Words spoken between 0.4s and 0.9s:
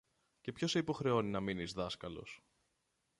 Και ποιος σε